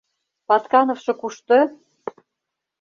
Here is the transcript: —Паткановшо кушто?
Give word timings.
—Паткановшо 0.47 1.13
кушто? 1.21 1.57